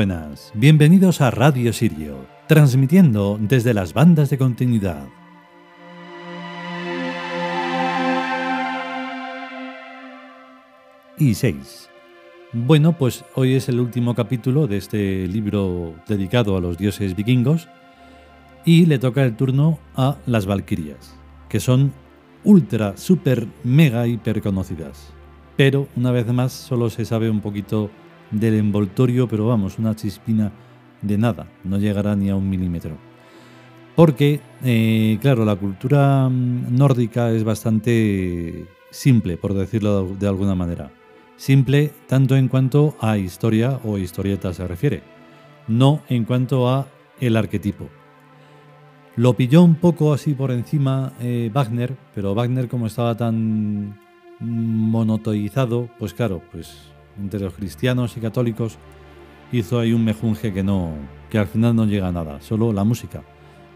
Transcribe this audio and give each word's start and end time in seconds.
Buenas, 0.00 0.50
bienvenidos 0.54 1.20
a 1.20 1.30
Radio 1.30 1.74
Sirio, 1.74 2.24
transmitiendo 2.48 3.38
desde 3.38 3.74
las 3.74 3.92
bandas 3.92 4.30
de 4.30 4.38
continuidad. 4.38 5.06
Y 11.18 11.34
6. 11.34 11.90
Bueno, 12.54 12.96
pues 12.96 13.26
hoy 13.34 13.56
es 13.56 13.68
el 13.68 13.78
último 13.78 14.14
capítulo 14.14 14.66
de 14.66 14.78
este 14.78 15.28
libro 15.28 15.94
dedicado 16.08 16.56
a 16.56 16.62
los 16.62 16.78
dioses 16.78 17.14
vikingos 17.14 17.68
y 18.64 18.86
le 18.86 18.98
toca 18.98 19.22
el 19.22 19.36
turno 19.36 19.80
a 19.96 20.16
las 20.24 20.46
Valquirias, 20.46 21.14
que 21.50 21.60
son 21.60 21.92
ultra, 22.42 22.96
super, 22.96 23.46
mega, 23.64 24.06
hiper 24.06 24.40
conocidas. 24.40 25.12
Pero 25.58 25.88
una 25.94 26.10
vez 26.10 26.26
más 26.28 26.52
solo 26.52 26.88
se 26.88 27.04
sabe 27.04 27.28
un 27.28 27.42
poquito 27.42 27.90
del 28.30 28.54
envoltorio, 28.54 29.28
pero 29.28 29.46
vamos, 29.46 29.78
una 29.78 29.94
chispina 29.96 30.52
de 31.02 31.18
nada, 31.18 31.48
no 31.64 31.78
llegará 31.78 32.14
ni 32.16 32.30
a 32.30 32.36
un 32.36 32.48
milímetro. 32.48 32.96
Porque, 33.96 34.40
eh, 34.62 35.18
claro, 35.20 35.44
la 35.44 35.56
cultura 35.56 36.28
mm, 36.28 36.76
nórdica 36.76 37.30
es 37.32 37.44
bastante 37.44 38.66
simple, 38.90 39.36
por 39.36 39.54
decirlo 39.54 40.14
de 40.18 40.28
alguna 40.28 40.54
manera. 40.54 40.90
Simple 41.36 41.90
tanto 42.06 42.36
en 42.36 42.48
cuanto 42.48 42.96
a 43.00 43.16
historia 43.16 43.80
o 43.84 43.98
historieta 43.98 44.52
se 44.52 44.66
refiere, 44.66 45.02
no 45.68 46.02
en 46.08 46.24
cuanto 46.24 46.68
a 46.68 46.86
el 47.20 47.36
arquetipo. 47.36 47.88
Lo 49.16 49.34
pilló 49.34 49.62
un 49.62 49.74
poco 49.74 50.12
así 50.12 50.34
por 50.34 50.50
encima 50.50 51.12
eh, 51.20 51.50
Wagner, 51.52 51.96
pero 52.14 52.34
Wagner 52.34 52.68
como 52.68 52.86
estaba 52.86 53.16
tan 53.16 53.98
monotoizado, 54.38 55.88
pues 55.98 56.14
claro, 56.14 56.42
pues 56.52 56.89
entre 57.18 57.40
los 57.40 57.54
cristianos 57.54 58.16
y 58.16 58.20
católicos, 58.20 58.78
hizo 59.52 59.78
ahí 59.78 59.92
un 59.92 60.04
mejunje 60.04 60.52
que 60.52 60.62
no, 60.62 60.92
que 61.28 61.38
al 61.38 61.46
final 61.46 61.74
no 61.74 61.86
llega 61.86 62.08
a 62.08 62.12
nada, 62.12 62.40
solo 62.40 62.72
la 62.72 62.84
música, 62.84 63.22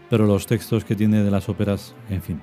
pero 0.09 0.25
los 0.25 0.47
textos 0.47 0.85
que 0.85 0.95
tiene 0.95 1.23
de 1.23 1.31
las 1.31 1.49
óperas, 1.49 1.95
en 2.09 2.21
fin. 2.21 2.41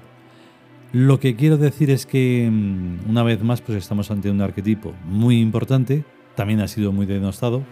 Lo 0.93 1.19
que 1.20 1.37
quiero 1.37 1.57
decir 1.57 1.91
es 1.91 2.05
que 2.05 2.48
mm, 2.51 3.09
una 3.09 3.23
vez 3.23 3.43
más 3.43 3.63
pues 3.63 3.79
estamos 3.79 4.11
ante 4.11 4.31
un 4.31 4.43
arquetipo 4.43 4.93
muy 5.05 5.41
importante, 5.41 6.05
también 6.35 6.61
ha 6.61 6.69
sido 6.69 6.93
muy 6.93 7.07
denostado 7.07 7.63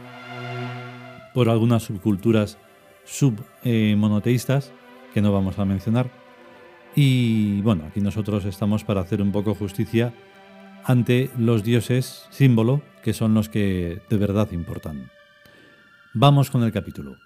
por 1.34 1.48
algunas 1.48 1.82
subculturas 1.82 2.58
submonoteístas 3.04 4.72
que 5.12 5.20
no 5.20 5.32
vamos 5.32 5.58
a 5.58 5.64
mencionar. 5.64 6.10
Y 6.94 7.60
bueno, 7.62 7.84
aquí 7.88 8.00
nosotros 8.00 8.44
estamos 8.44 8.84
para 8.84 9.00
hacer 9.00 9.22
un 9.22 9.32
poco 9.32 9.54
justicia 9.54 10.12
ante 10.84 11.31
los 11.38 11.62
dioses 11.62 12.26
símbolo, 12.31 12.82
que 13.03 13.12
son 13.12 13.34
los 13.34 13.49
que 13.49 14.03
de 14.09 14.16
verdad 14.16 14.49
importan. 14.53 15.11
Vamos 16.15 16.50
con 16.50 16.62
el 16.62 16.72
capítulo. 16.72 17.16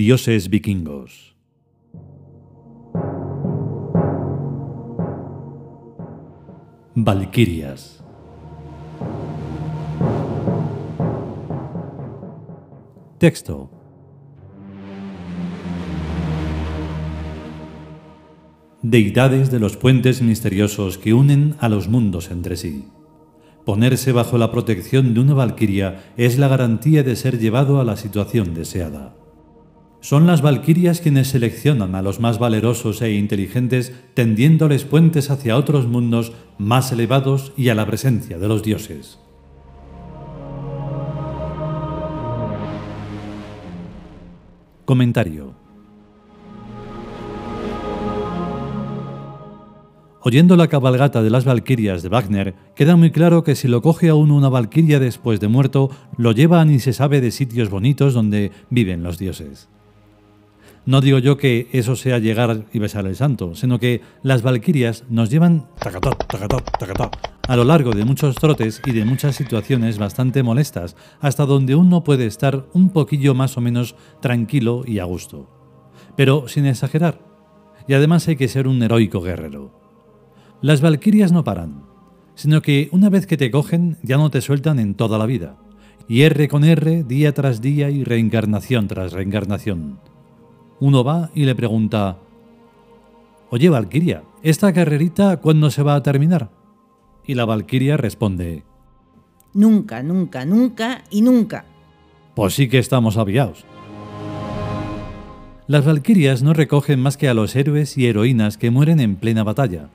Dioses 0.00 0.48
vikingos. 0.48 1.36
Valquirias. 6.94 8.02
Texto. 13.18 13.70
Deidades 18.80 19.50
de 19.50 19.58
los 19.58 19.76
puentes 19.76 20.22
misteriosos 20.22 20.96
que 20.96 21.12
unen 21.12 21.56
a 21.60 21.68
los 21.68 21.88
mundos 21.88 22.30
entre 22.30 22.56
sí. 22.56 22.86
Ponerse 23.66 24.12
bajo 24.12 24.38
la 24.38 24.50
protección 24.50 25.12
de 25.12 25.20
una 25.20 25.34
valquiria 25.34 26.14
es 26.16 26.38
la 26.38 26.48
garantía 26.48 27.02
de 27.02 27.16
ser 27.16 27.38
llevado 27.38 27.82
a 27.82 27.84
la 27.84 27.98
situación 27.98 28.54
deseada. 28.54 29.19
Son 30.02 30.26
las 30.26 30.40
valquirias 30.40 31.02
quienes 31.02 31.28
seleccionan 31.28 31.94
a 31.94 32.00
los 32.00 32.20
más 32.20 32.38
valerosos 32.38 33.02
e 33.02 33.12
inteligentes 33.12 33.92
tendiéndoles 34.14 34.84
puentes 34.84 35.30
hacia 35.30 35.58
otros 35.58 35.86
mundos 35.86 36.32
más 36.56 36.90
elevados 36.90 37.52
y 37.54 37.68
a 37.68 37.74
la 37.74 37.84
presencia 37.84 38.38
de 38.38 38.48
los 38.48 38.62
dioses. 38.62 39.18
Comentario 44.86 45.54
Oyendo 50.22 50.56
la 50.56 50.68
cabalgata 50.68 51.22
de 51.22 51.30
las 51.30 51.44
Valquirias 51.44 52.02
de 52.02 52.08
Wagner, 52.08 52.54
queda 52.74 52.96
muy 52.96 53.10
claro 53.10 53.44
que 53.44 53.54
si 53.54 53.68
lo 53.68 53.82
coge 53.82 54.08
a 54.08 54.14
uno 54.14 54.36
una 54.36 54.48
Valquiria 54.48 54.98
después 54.98 55.40
de 55.40 55.48
muerto, 55.48 55.90
lo 56.16 56.32
llevan 56.32 56.70
y 56.70 56.78
se 56.78 56.92
sabe 56.92 57.20
de 57.20 57.30
sitios 57.30 57.70
bonitos 57.70 58.14
donde 58.14 58.50
viven 58.70 59.02
los 59.02 59.18
dioses. 59.18 59.68
No 60.86 61.02
digo 61.02 61.18
yo 61.18 61.36
que 61.36 61.68
eso 61.72 61.94
sea 61.94 62.18
llegar 62.18 62.64
y 62.72 62.78
besar 62.78 63.06
al 63.06 63.14
santo, 63.14 63.54
sino 63.54 63.78
que 63.78 64.00
las 64.22 64.42
valquirias 64.42 65.04
nos 65.10 65.30
llevan 65.30 65.66
a 67.48 67.56
lo 67.56 67.64
largo 67.64 67.92
de 67.92 68.04
muchos 68.04 68.36
trotes 68.36 68.80
y 68.86 68.92
de 68.92 69.04
muchas 69.04 69.36
situaciones 69.36 69.98
bastante 69.98 70.42
molestas, 70.42 70.96
hasta 71.20 71.44
donde 71.44 71.74
uno 71.74 72.02
puede 72.02 72.26
estar 72.26 72.66
un 72.72 72.90
poquillo 72.90 73.34
más 73.34 73.58
o 73.58 73.60
menos 73.60 73.94
tranquilo 74.20 74.82
y 74.86 75.00
a 75.00 75.04
gusto. 75.04 75.50
Pero 76.16 76.48
sin 76.48 76.64
exagerar. 76.64 77.20
Y 77.86 77.94
además 77.94 78.26
hay 78.28 78.36
que 78.36 78.48
ser 78.48 78.66
un 78.66 78.82
heroico 78.82 79.20
guerrero. 79.20 79.78
Las 80.62 80.80
valquirias 80.80 81.30
no 81.30 81.44
paran, 81.44 81.84
sino 82.34 82.62
que 82.62 82.88
una 82.92 83.10
vez 83.10 83.26
que 83.26 83.36
te 83.36 83.50
cogen 83.50 83.98
ya 84.02 84.16
no 84.16 84.30
te 84.30 84.40
sueltan 84.40 84.78
en 84.78 84.94
toda 84.94 85.18
la 85.18 85.26
vida. 85.26 85.58
Y 86.08 86.22
R 86.22 86.48
con 86.48 86.64
R, 86.64 87.04
día 87.04 87.34
tras 87.34 87.60
día 87.60 87.90
y 87.90 88.02
reencarnación 88.02 88.88
tras 88.88 89.12
reencarnación 89.12 89.98
uno 90.80 91.04
va 91.04 91.30
y 91.34 91.44
le 91.44 91.54
pregunta, 91.54 92.18
Oye, 93.50 93.68
Valquiria, 93.68 94.22
¿esta 94.42 94.72
carrerita 94.72 95.36
cuándo 95.38 95.70
se 95.70 95.82
va 95.82 95.94
a 95.94 96.02
terminar? 96.02 96.50
Y 97.26 97.34
la 97.34 97.44
Valquiria 97.44 97.96
responde, 97.96 98.64
Nunca, 99.52 100.02
nunca, 100.02 100.44
nunca 100.44 101.02
y 101.10 101.22
nunca. 101.22 101.64
Pues 102.34 102.54
sí 102.54 102.68
que 102.68 102.78
estamos 102.78 103.16
aviados. 103.16 103.64
Las 105.66 105.84
Valquirias 105.84 106.42
no 106.42 106.54
recogen 106.54 107.00
más 107.00 107.16
que 107.16 107.28
a 107.28 107.34
los 107.34 107.54
héroes 107.54 107.98
y 107.98 108.06
heroínas 108.06 108.56
que 108.56 108.70
mueren 108.70 109.00
en 109.00 109.16
plena 109.16 109.44
batalla, 109.44 109.90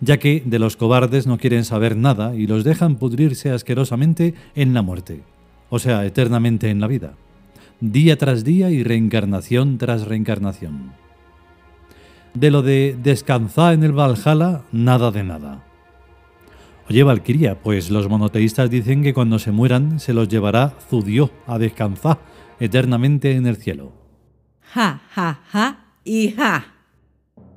ya 0.00 0.18
que 0.18 0.42
de 0.44 0.58
los 0.58 0.76
cobardes 0.76 1.26
no 1.26 1.38
quieren 1.38 1.64
saber 1.64 1.96
nada 1.96 2.34
y 2.34 2.46
los 2.46 2.64
dejan 2.64 2.96
pudrirse 2.96 3.50
asquerosamente 3.50 4.34
en 4.54 4.74
la 4.74 4.82
muerte, 4.82 5.22
o 5.70 5.78
sea, 5.78 6.04
eternamente 6.06 6.70
en 6.70 6.80
la 6.80 6.86
vida 6.86 7.14
día 7.92 8.16
tras 8.16 8.44
día 8.44 8.70
y 8.70 8.82
reencarnación 8.82 9.78
tras 9.78 10.06
reencarnación. 10.06 10.92
De 12.32 12.50
lo 12.50 12.62
de 12.62 12.96
descansar 13.02 13.74
en 13.74 13.84
el 13.84 13.92
Valhalla, 13.92 14.62
nada 14.72 15.10
de 15.10 15.22
nada. 15.22 15.64
Oye, 16.88 17.02
Valquiria, 17.02 17.62
pues 17.62 17.90
los 17.90 18.08
monoteístas 18.08 18.70
dicen 18.70 19.02
que 19.02 19.14
cuando 19.14 19.38
se 19.38 19.52
mueran 19.52 20.00
se 20.00 20.14
los 20.14 20.28
llevará 20.28 20.74
Zudio 20.88 21.30
a 21.46 21.58
descansar 21.58 22.18
eternamente 22.60 23.32
en 23.32 23.46
el 23.46 23.56
cielo. 23.56 23.92
Ja, 24.72 25.02
ja, 25.14 25.40
ja 25.50 25.84
y 26.04 26.30
ja. 26.30 26.66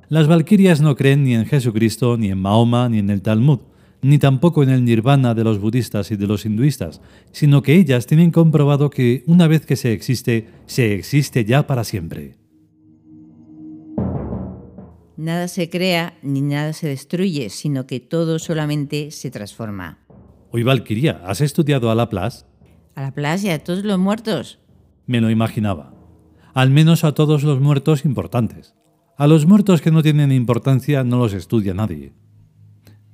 Las 0.10 0.28
Valquirias 0.28 0.82
no 0.82 0.96
creen 0.96 1.24
ni 1.24 1.36
en 1.36 1.46
Jesucristo, 1.46 2.18
ni 2.18 2.30
en 2.30 2.40
Mahoma, 2.40 2.88
ni 2.88 3.00
en 3.00 3.10
el 3.10 3.22
Talmud, 3.22 3.60
ni 4.08 4.20
tampoco 4.20 4.64
en 4.64 4.70
el 4.70 4.86
nirvana 4.86 5.36
de 5.36 5.44
los 5.44 5.60
budistas 5.60 6.12
y 6.12 6.16
de 6.16 6.28
los 6.28 6.46
hinduistas, 6.46 7.02
sino 7.34 7.62
que 7.62 7.76
ellas 7.76 8.06
tienen 8.06 8.32
comprobado 8.32 8.90
que 8.90 9.24
una 9.28 9.48
vez 9.48 9.66
que 9.66 9.76
se 9.76 9.92
existe, 9.92 10.48
se 10.66 10.94
existe 10.94 11.44
ya 11.44 11.68
para 11.68 11.84
siempre. 11.84 12.38
Nada 15.18 15.50
se 15.50 15.70
crea 15.70 16.18
ni 16.22 16.40
nada 16.40 16.72
se 16.72 16.88
destruye, 16.88 17.50
sino 17.50 17.86
que 17.86 18.00
todo 18.00 18.40
solamente 18.40 19.12
se 19.12 19.30
transforma. 19.30 20.00
Oye, 20.52 20.64
Valquiria, 20.64 21.22
¿has 21.26 21.42
estudiado 21.42 21.92
a 21.92 21.96
Laplace? 21.96 22.46
¿A 22.96 23.02
Laplace 23.02 23.48
y 23.48 23.50
a 23.50 23.62
todos 23.62 23.84
los 23.84 24.00
muertos? 24.00 24.60
Me 25.06 25.20
lo 25.20 25.30
imaginaba. 25.30 25.94
Al 26.54 26.70
menos 26.70 27.04
a 27.04 27.12
todos 27.12 27.44
los 27.44 27.60
muertos 27.60 28.06
importantes. 28.06 28.74
A 29.18 29.28
los 29.28 29.46
muertos 29.46 29.82
que 29.82 29.92
no 29.92 30.02
tienen 30.02 30.32
importancia 30.32 31.04
no 31.04 31.18
los 31.18 31.34
estudia 31.34 31.74
nadie. 31.74 32.14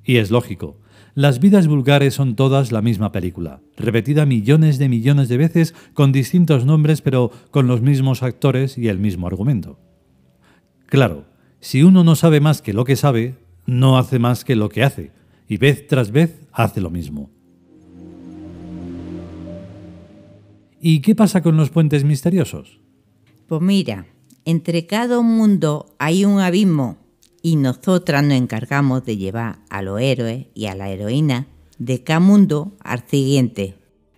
Y 0.04 0.18
es 0.18 0.30
lógico. 0.30 0.83
Las 1.16 1.40
vidas 1.40 1.68
vulgares 1.68 2.16
son 2.16 2.36
todas 2.36 2.72
la 2.72 2.82
misma 2.82 3.12
película, 3.12 3.62
repetida 3.78 4.26
millones 4.26 4.80
de 4.80 4.90
millones 4.90 5.30
de 5.30 5.38
veces 5.38 5.76
con 5.94 6.12
distintos 6.12 6.66
nombres 6.66 7.02
pero 7.04 7.30
con 7.52 7.68
los 7.68 7.82
mismos 7.82 8.24
actores 8.24 8.80
y 8.80 8.88
el 8.88 8.98
mismo 8.98 9.28
argumento. 9.28 9.78
Claro, 10.88 11.26
si 11.60 11.84
uno 11.84 12.04
no 12.04 12.16
sabe 12.16 12.40
más 12.40 12.64
que 12.64 12.74
lo 12.74 12.84
que 12.84 12.96
sabe, 12.96 13.36
no 13.68 14.00
hace 14.00 14.18
más 14.18 14.44
que 14.44 14.56
lo 14.56 14.70
que 14.70 14.84
hace, 14.84 15.12
y 15.48 15.58
vez 15.58 15.86
tras 15.86 16.12
vez 16.12 16.42
hace 16.52 16.82
lo 16.82 16.90
mismo. 16.90 17.30
¿Y 20.82 21.02
qué 21.02 21.14
pasa 21.14 21.44
con 21.44 21.58
los 21.58 21.70
puentes 21.70 22.04
misteriosos? 22.04 22.80
Pues 23.46 23.62
mira, 23.62 24.08
entre 24.46 24.88
cada 24.88 25.22
mundo 25.22 25.96
hay 26.00 26.26
un 26.26 26.40
abismo 26.40 26.98
y 27.46 27.58
nosotras 27.58 28.24
nos 28.24 28.34
encargamos 28.34 29.04
de 29.04 29.18
llevar 29.18 29.60
a 29.70 29.82
los 29.82 30.00
héroes 30.00 30.48
y 30.56 30.68
a 30.68 30.76
la 30.76 30.90
heroína 30.90 31.46
de 31.78 32.02
cada 32.02 32.22
mundo 32.22 32.72
al 32.80 33.04
siguiente. 33.06 33.76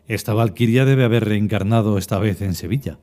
Esta 0.07 0.35
Valquiria 0.35 0.85
debe 0.85 1.03
haber 1.03 1.25
reencarnado 1.25 1.97
esta 1.97 2.19
vez 2.19 2.41
en 2.41 2.53
Sevilla. 2.53 2.99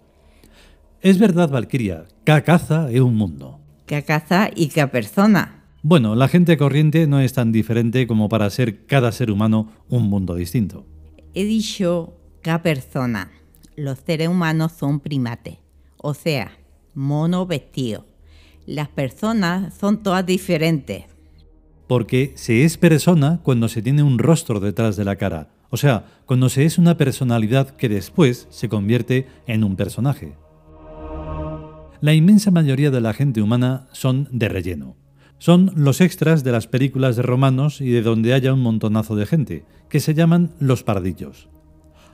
Es 1.00 1.18
verdad, 1.18 1.50
Valquiria, 1.50 2.04
cada 2.22 2.42
caza 2.42 2.88
es 2.92 3.00
un 3.00 3.16
mundo. 3.16 3.58
Cada 3.86 4.02
caza 4.02 4.50
y 4.54 4.68
cada 4.68 4.92
persona. 4.92 5.64
Bueno, 5.82 6.14
la 6.14 6.28
gente 6.28 6.56
corriente 6.56 7.08
no 7.08 7.18
es 7.18 7.32
tan 7.32 7.50
diferente 7.50 8.06
como 8.06 8.28
para 8.28 8.48
ser 8.50 8.86
cada 8.86 9.10
ser 9.10 9.32
humano 9.32 9.72
un 9.88 10.04
mundo 10.04 10.36
distinto. 10.36 10.86
He 11.34 11.44
dicho 11.44 12.14
cada 12.42 12.62
persona. 12.62 13.32
Los 13.74 13.98
seres 13.98 14.28
humanos 14.28 14.70
son 14.78 15.00
primates, 15.00 15.58
o 15.96 16.14
sea, 16.14 16.52
mono 16.94 17.44
vestido. 17.44 18.11
Las 18.66 18.88
personas 18.88 19.74
son 19.74 20.02
todas 20.02 20.24
diferentes. 20.24 21.04
Porque 21.88 22.32
se 22.36 22.64
es 22.64 22.76
persona 22.76 23.40
cuando 23.42 23.68
se 23.68 23.82
tiene 23.82 24.02
un 24.02 24.18
rostro 24.18 24.60
detrás 24.60 24.96
de 24.96 25.04
la 25.04 25.16
cara, 25.16 25.50
o 25.68 25.76
sea, 25.76 26.04
cuando 26.26 26.48
se 26.48 26.64
es 26.64 26.78
una 26.78 26.96
personalidad 26.96 27.70
que 27.70 27.88
después 27.88 28.46
se 28.50 28.68
convierte 28.68 29.26
en 29.46 29.64
un 29.64 29.74
personaje. 29.74 30.34
La 32.00 32.14
inmensa 32.14 32.50
mayoría 32.50 32.90
de 32.90 33.00
la 33.00 33.14
gente 33.14 33.40
humana 33.40 33.88
son 33.92 34.28
de 34.30 34.48
relleno. 34.48 34.96
Son 35.38 35.72
los 35.74 36.00
extras 36.00 36.44
de 36.44 36.52
las 36.52 36.66
películas 36.66 37.16
de 37.16 37.22
romanos 37.22 37.80
y 37.80 37.90
de 37.90 38.02
donde 38.02 38.32
haya 38.32 38.52
un 38.52 38.60
montonazo 38.60 39.16
de 39.16 39.26
gente, 39.26 39.64
que 39.88 39.98
se 39.98 40.14
llaman 40.14 40.52
los 40.60 40.84
pardillos. 40.84 41.48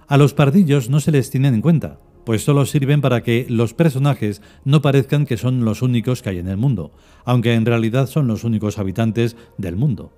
A 0.07 0.17
los 0.17 0.35
pardillos 0.35 0.89
no 0.89 1.01
se 1.01 1.13
les 1.13 1.31
tienen 1.31 1.55
en 1.55 1.61
cuenta, 1.61 1.99
pues 2.29 2.45
solo 2.45 2.67
sirven 2.67 3.01
para 3.01 3.23
que 3.23 3.47
los 3.49 3.73
personajes 3.73 4.43
no 4.63 4.83
parezcan 4.83 5.25
que 5.25 5.39
son 5.39 5.65
los 5.65 5.81
únicos 5.81 6.21
que 6.21 6.29
hay 6.29 6.39
en 6.39 6.49
el 6.49 6.59
mundo, 6.59 6.93
aunque 7.25 7.55
en 7.55 7.65
realidad 7.65 8.07
son 8.07 8.27
los 8.27 8.45
únicos 8.45 8.77
habitantes 8.77 9.35
del 9.57 9.77
mundo. 9.77 10.13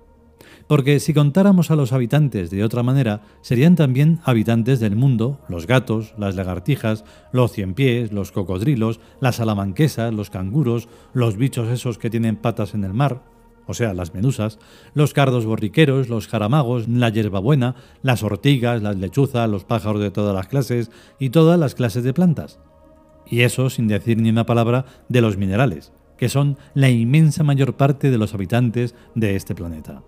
Porque 0.67 0.99
si 0.99 1.13
contáramos 1.13 1.71
a 1.71 1.77
los 1.77 1.93
habitantes 1.93 2.49
de 2.49 2.65
otra 2.65 2.83
manera, 2.83 3.21
serían 3.39 3.77
también 3.77 4.19
habitantes 4.25 4.81
del 4.81 4.97
mundo 4.97 5.39
los 5.47 5.67
gatos, 5.67 6.13
las 6.17 6.35
lagartijas, 6.35 7.05
los 7.31 7.53
ciempiés, 7.53 8.11
los 8.11 8.33
cocodrilos, 8.33 8.99
las 9.21 9.37
salamanquesas, 9.37 10.13
los 10.13 10.29
canguros, 10.29 10.89
los 11.13 11.37
bichos 11.37 11.69
esos 11.69 11.97
que 11.97 12.09
tienen 12.09 12.35
patas 12.35 12.73
en 12.73 12.83
el 12.83 12.93
mar, 12.93 13.21
o 13.67 13.73
sea, 13.73 13.93
las 13.93 14.13
medusas, 14.13 14.59
los 14.93 15.13
cardos 15.13 15.45
borriqueros, 15.45 16.09
los 16.09 16.27
jaramagos, 16.27 16.87
la 16.87 17.09
hierbabuena, 17.09 17.75
las 18.01 18.23
ortigas, 18.23 18.81
las 18.81 18.97
lechuzas, 18.97 19.49
los 19.49 19.63
pájaros 19.63 20.01
de 20.01 20.11
todas 20.11 20.35
las 20.35 20.47
clases 20.47 20.91
y 21.19 21.29
todas 21.29 21.59
las 21.59 21.75
clases 21.75 22.03
de 22.03 22.13
plantas. 22.13 22.59
Y 23.25 23.41
eso 23.41 23.69
sin 23.69 23.87
decir 23.87 24.17
ni 24.17 24.29
una 24.29 24.45
palabra 24.45 24.85
de 25.07 25.21
los 25.21 25.37
minerales, 25.37 25.93
que 26.17 26.29
son 26.29 26.57
la 26.73 26.89
inmensa 26.89 27.43
mayor 27.43 27.77
parte 27.77 28.11
de 28.11 28.17
los 28.17 28.33
habitantes 28.33 28.95
de 29.15 29.35
este 29.35 29.55
planeta. 29.55 30.03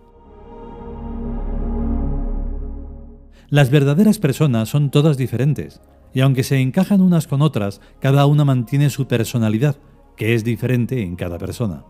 Las 3.49 3.69
verdaderas 3.69 4.17
personas 4.17 4.69
son 4.69 4.89
todas 4.89 5.15
diferentes, 5.15 5.79
y 6.13 6.21
aunque 6.21 6.43
se 6.43 6.59
encajan 6.59 7.01
unas 7.01 7.27
con 7.27 7.41
otras, 7.41 7.81
cada 7.99 8.25
una 8.25 8.45
mantiene 8.45 8.89
su 8.89 9.07
personalidad, 9.07 9.77
que 10.17 10.33
es 10.33 10.43
diferente 10.43 11.01
en 11.01 11.15
cada 11.15 11.37
persona. 11.37 11.83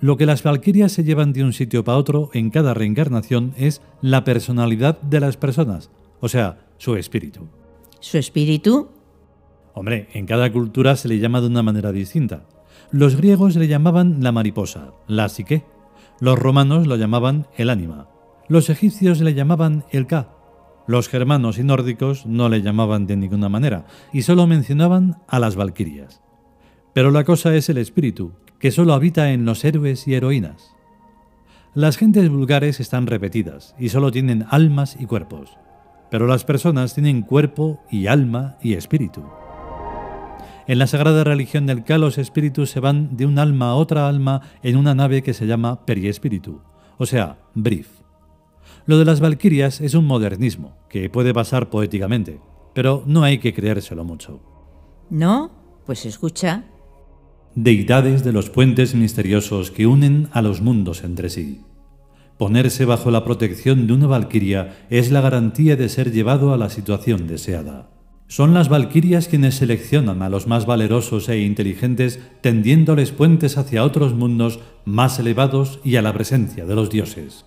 Lo 0.00 0.16
que 0.16 0.26
las 0.26 0.42
valquirias 0.42 0.92
se 0.92 1.04
llevan 1.04 1.32
de 1.32 1.42
un 1.42 1.52
sitio 1.52 1.84
para 1.84 1.98
otro 1.98 2.30
en 2.32 2.50
cada 2.50 2.74
reencarnación 2.74 3.52
es 3.56 3.82
la 4.00 4.24
personalidad 4.24 5.00
de 5.02 5.20
las 5.20 5.36
personas, 5.36 5.90
o 6.20 6.28
sea, 6.28 6.58
su 6.78 6.96
espíritu. 6.96 7.48
¿Su 8.00 8.18
espíritu? 8.18 8.88
Hombre, 9.74 10.08
en 10.12 10.26
cada 10.26 10.50
cultura 10.52 10.96
se 10.96 11.08
le 11.08 11.18
llama 11.18 11.40
de 11.40 11.48
una 11.48 11.62
manera 11.62 11.92
distinta. 11.92 12.46
Los 12.90 13.16
griegos 13.16 13.56
le 13.56 13.68
llamaban 13.68 14.22
la 14.22 14.32
mariposa, 14.32 14.92
la 15.06 15.28
psique. 15.28 15.64
Los 16.20 16.38
romanos 16.38 16.86
lo 16.86 16.96
llamaban 16.96 17.46
el 17.56 17.70
ánima. 17.70 18.08
Los 18.48 18.70
egipcios 18.70 19.20
le 19.20 19.34
llamaban 19.34 19.84
el 19.90 20.06
ka. 20.06 20.30
Los 20.86 21.08
germanos 21.08 21.58
y 21.58 21.64
nórdicos 21.64 22.24
no 22.24 22.48
le 22.48 22.62
llamaban 22.62 23.06
de 23.06 23.16
ninguna 23.16 23.50
manera 23.50 23.84
y 24.12 24.22
solo 24.22 24.46
mencionaban 24.46 25.18
a 25.28 25.38
las 25.38 25.54
valquirias. 25.54 26.22
Pero 26.94 27.10
la 27.10 27.24
cosa 27.24 27.54
es 27.54 27.68
el 27.68 27.76
espíritu, 27.76 28.32
que 28.58 28.70
solo 28.70 28.92
habita 28.92 29.32
en 29.32 29.44
los 29.44 29.64
héroes 29.64 30.06
y 30.08 30.14
heroínas. 30.14 30.74
Las 31.74 31.96
gentes 31.96 32.28
vulgares 32.28 32.80
están 32.80 33.06
repetidas 33.06 33.74
y 33.78 33.90
solo 33.90 34.10
tienen 34.10 34.44
almas 34.50 34.96
y 34.98 35.06
cuerpos, 35.06 35.56
pero 36.10 36.26
las 36.26 36.44
personas 36.44 36.94
tienen 36.94 37.22
cuerpo 37.22 37.80
y 37.90 38.06
alma 38.06 38.56
y 38.62 38.74
espíritu. 38.74 39.22
En 40.66 40.78
la 40.78 40.86
sagrada 40.86 41.24
religión 41.24 41.66
del 41.66 41.84
Ka 41.84 41.98
los 41.98 42.18
espíritus 42.18 42.70
se 42.70 42.80
van 42.80 43.16
de 43.16 43.26
un 43.26 43.38
alma 43.38 43.70
a 43.70 43.74
otra 43.74 44.08
alma 44.08 44.42
en 44.62 44.76
una 44.76 44.94
nave 44.94 45.22
que 45.22 45.34
se 45.34 45.46
llama 45.46 45.86
periespíritu, 45.86 46.60
o 46.98 47.06
sea, 47.06 47.38
brief. 47.54 47.88
Lo 48.84 48.98
de 48.98 49.04
las 49.04 49.20
valquirias 49.20 49.80
es 49.80 49.94
un 49.94 50.06
modernismo 50.06 50.76
que 50.88 51.08
puede 51.10 51.32
pasar 51.32 51.70
poéticamente, 51.70 52.40
pero 52.74 53.02
no 53.06 53.22
hay 53.22 53.38
que 53.38 53.54
creérselo 53.54 54.04
mucho. 54.04 54.40
¿No? 55.10 55.50
Pues 55.86 56.04
escucha 56.06 56.64
deidades 57.60 58.22
de 58.22 58.32
los 58.32 58.50
puentes 58.50 58.94
misteriosos 58.94 59.72
que 59.72 59.88
unen 59.88 60.28
a 60.30 60.42
los 60.42 60.60
mundos 60.60 61.02
entre 61.02 61.28
sí. 61.28 61.62
Ponerse 62.36 62.84
bajo 62.84 63.10
la 63.10 63.24
protección 63.24 63.88
de 63.88 63.94
una 63.94 64.06
valquiria 64.06 64.76
es 64.90 65.10
la 65.10 65.20
garantía 65.20 65.74
de 65.74 65.88
ser 65.88 66.12
llevado 66.12 66.54
a 66.54 66.56
la 66.56 66.70
situación 66.70 67.26
deseada. 67.26 67.90
Son 68.28 68.54
las 68.54 68.68
valquirias 68.68 69.26
quienes 69.26 69.56
seleccionan 69.56 70.22
a 70.22 70.28
los 70.28 70.46
más 70.46 70.66
valerosos 70.66 71.28
e 71.28 71.40
inteligentes 71.40 72.20
tendiéndoles 72.42 73.10
puentes 73.10 73.58
hacia 73.58 73.82
otros 73.82 74.14
mundos 74.14 74.60
más 74.84 75.18
elevados 75.18 75.80
y 75.82 75.96
a 75.96 76.02
la 76.02 76.12
presencia 76.12 76.64
de 76.64 76.76
los 76.76 76.90
dioses. 76.90 77.44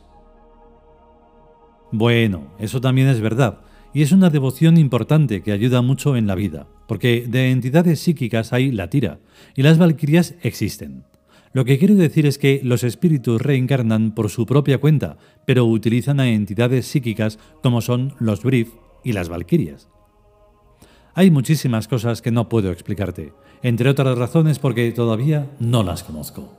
Bueno, 1.93 2.53
eso 2.59 2.81
también 2.81 3.07
es 3.07 3.21
verdad, 3.21 3.61
y 3.93 4.01
es 4.01 4.11
una 4.11 4.29
devoción 4.29 4.77
importante 4.77 5.41
que 5.41 5.53
ayuda 5.53 5.81
mucho 5.81 6.17
en 6.17 6.27
la 6.27 6.35
vida, 6.35 6.67
porque 6.91 7.25
de 7.25 7.51
entidades 7.51 8.01
psíquicas 8.01 8.51
hay 8.51 8.69
la 8.69 8.89
tira, 8.89 9.21
y 9.55 9.61
las 9.61 9.77
valquirias 9.77 10.35
existen. 10.41 11.05
Lo 11.53 11.63
que 11.63 11.79
quiero 11.79 11.95
decir 11.95 12.25
es 12.25 12.37
que 12.37 12.59
los 12.65 12.83
espíritus 12.83 13.41
reencarnan 13.41 14.13
por 14.13 14.29
su 14.29 14.45
propia 14.45 14.77
cuenta, 14.77 15.15
pero 15.45 15.63
utilizan 15.63 16.19
a 16.19 16.27
entidades 16.27 16.85
psíquicas 16.85 17.39
como 17.63 17.79
son 17.79 18.13
los 18.19 18.43
brief 18.43 18.73
y 19.05 19.13
las 19.13 19.29
valquirias. 19.29 19.87
Hay 21.13 21.31
muchísimas 21.31 21.87
cosas 21.87 22.21
que 22.21 22.31
no 22.31 22.49
puedo 22.49 22.73
explicarte, 22.73 23.31
entre 23.63 23.89
otras 23.89 24.17
razones 24.17 24.59
porque 24.59 24.91
todavía 24.91 25.49
no 25.61 25.83
las 25.83 26.03
conozco. 26.03 26.57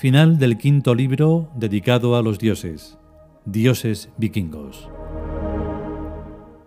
Final 0.00 0.40
del 0.40 0.58
quinto 0.58 0.96
libro 0.96 1.52
dedicado 1.54 2.16
a 2.16 2.22
los 2.22 2.40
dioses, 2.40 2.98
dioses 3.46 4.10
vikingos. 4.18 4.90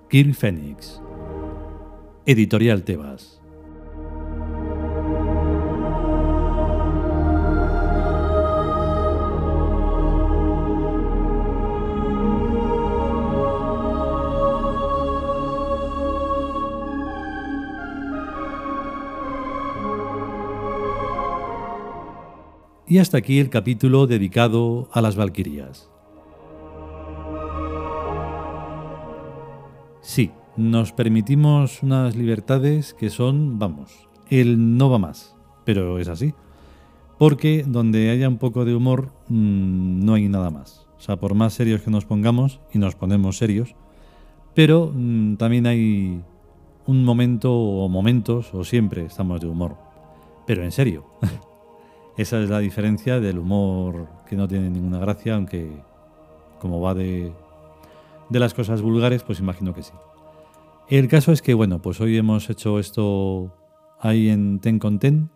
Kirk 0.10 0.34
Phoenix. 0.34 1.02
Editorial 2.26 2.84
Tebas. 2.84 3.42
Y 22.88 22.98
hasta 22.98 23.18
aquí 23.18 23.40
el 23.40 23.50
capítulo 23.50 24.08
dedicado 24.08 24.90
a 24.94 25.02
las 25.02 25.16
Valquirias. 25.16 25.92
Nos 30.60 30.92
permitimos 30.92 31.82
unas 31.84 32.16
libertades 32.16 32.94
que 32.94 33.10
son, 33.10 33.60
vamos, 33.60 34.10
el 34.30 34.78
no 34.78 34.90
va 34.90 35.00
más, 35.00 35.36
pero 35.64 36.00
es 36.00 36.10
así. 36.10 36.34
Porque 37.18 37.64
donde 37.66 38.10
haya 38.10 38.28
un 38.28 38.38
poco 38.38 38.66
de 38.66 38.76
humor 38.76 39.10
mm, 39.30 40.06
no 40.06 40.14
hay 40.14 40.28
nada 40.28 40.50
más. 40.50 40.88
O 40.98 41.02
sea, 41.02 41.16
por 41.16 41.34
más 41.34 41.54
serios 41.54 41.82
que 41.82 41.92
nos 41.92 42.06
pongamos, 42.06 42.60
y 42.74 42.78
nos 42.78 42.96
ponemos 42.96 43.38
serios, 43.38 43.76
pero 44.54 44.92
mm, 44.94 45.36
también 45.38 45.66
hay 45.66 46.22
un 46.86 47.06
momento 47.06 47.54
o 47.54 47.88
momentos, 47.88 48.54
o 48.54 48.64
siempre 48.64 49.06
estamos 49.06 49.40
de 49.40 49.48
humor. 49.48 49.78
Pero 50.46 50.64
en 50.64 50.72
serio. 50.72 51.06
Esa 52.18 52.42
es 52.42 52.50
la 52.50 52.60
diferencia 52.60 53.22
del 53.22 53.40
humor 53.40 54.10
que 54.28 54.36
no 54.36 54.46
tiene 54.46 54.70
ninguna 54.70 55.00
gracia, 55.00 55.36
aunque 55.36 55.72
como 56.60 56.82
va 56.82 56.94
de, 56.94 57.32
de 58.30 58.40
las 58.40 58.54
cosas 58.54 58.82
vulgares, 58.82 59.24
pues 59.24 59.40
imagino 59.40 59.74
que 59.74 59.84
sí. 59.84 59.94
El 60.90 61.08
caso 61.08 61.32
es 61.32 61.44
que, 61.44 61.54
bueno, 61.54 61.84
pues 61.84 62.02
hoy 62.02 62.18
hemos 62.18 62.50
hecho 62.50 62.80
esto 62.80 63.56
ahí 64.00 64.30
en 64.30 64.58
Ten 64.58 64.80
con 64.80 64.98
Ten, 64.98 65.30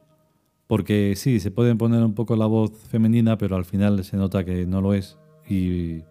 porque 0.65 1.13
sí, 1.15 1.39
se 1.39 1.51
puede 1.51 1.75
poner 1.75 2.03
un 2.03 2.15
poco 2.15 2.35
la 2.35 2.47
voz 2.47 2.71
femenina, 2.89 3.37
pero 3.37 3.55
al 3.55 3.63
final 3.63 4.03
se 4.03 4.17
nota 4.17 4.43
que 4.43 4.65
no 4.65 4.81
lo 4.81 4.95
es. 4.95 5.19
Y 5.47 6.01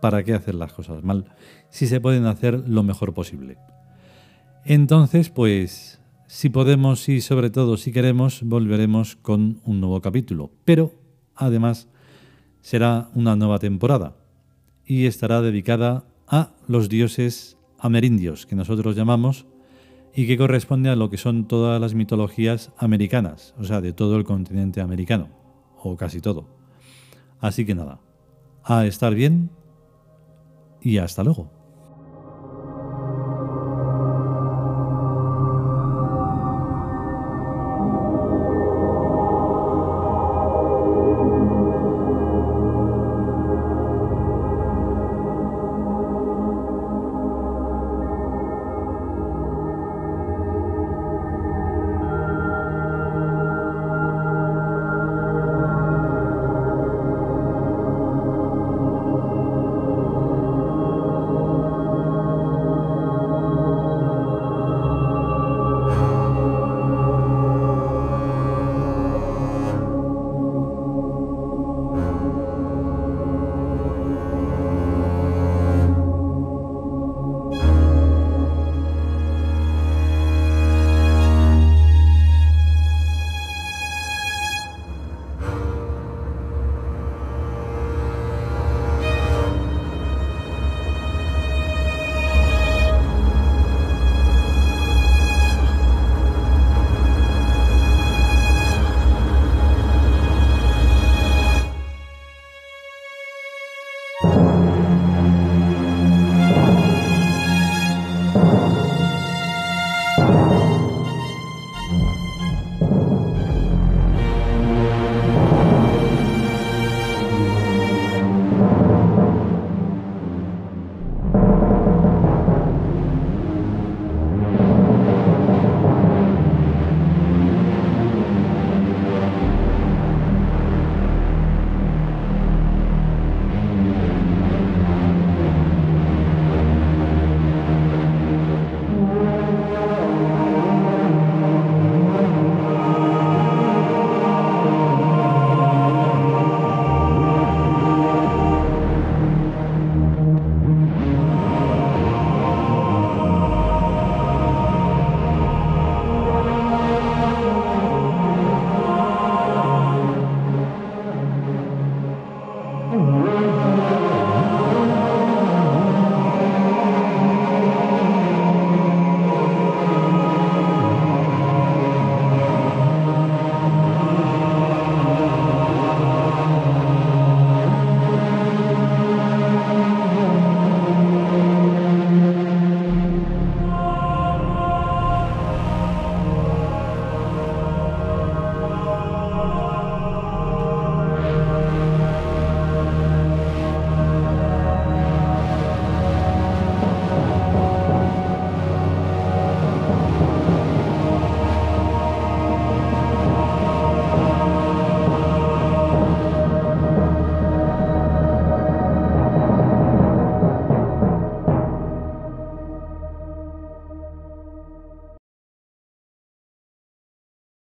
¿para 0.00 0.22
qué 0.22 0.32
hacer 0.32 0.54
las 0.54 0.72
cosas 0.72 1.02
mal? 1.02 1.24
Si 1.70 1.88
se 1.88 2.00
pueden 2.00 2.24
hacer 2.26 2.68
lo 2.68 2.84
mejor 2.84 3.14
posible. 3.14 3.58
Entonces, 4.64 5.28
pues, 5.28 6.00
si 6.28 6.48
podemos 6.48 7.08
y 7.08 7.20
sobre 7.20 7.50
todo 7.50 7.76
si 7.76 7.90
queremos, 7.90 8.42
volveremos 8.44 9.16
con 9.16 9.60
un 9.64 9.80
nuevo 9.80 10.00
capítulo. 10.02 10.52
Pero, 10.64 10.92
además, 11.34 11.88
será 12.60 13.08
una 13.14 13.34
nueva 13.34 13.58
temporada 13.58 14.14
y 14.86 15.06
estará 15.06 15.42
dedicada 15.42 16.04
a 16.28 16.52
los 16.68 16.88
dioses 16.88 17.58
amerindios, 17.84 18.46
que 18.46 18.56
nosotros 18.56 18.96
llamamos, 18.96 19.46
y 20.14 20.26
que 20.26 20.38
corresponde 20.38 20.88
a 20.88 20.96
lo 20.96 21.10
que 21.10 21.18
son 21.18 21.46
todas 21.46 21.78
las 21.78 21.94
mitologías 21.94 22.72
americanas, 22.78 23.54
o 23.58 23.64
sea, 23.64 23.82
de 23.82 23.92
todo 23.92 24.16
el 24.16 24.24
continente 24.24 24.80
americano, 24.80 25.28
o 25.76 25.94
casi 25.94 26.22
todo. 26.22 26.46
Así 27.40 27.66
que 27.66 27.74
nada, 27.74 28.00
a 28.62 28.86
estar 28.86 29.14
bien 29.14 29.50
y 30.80 30.96
hasta 30.96 31.22
luego. 31.24 31.50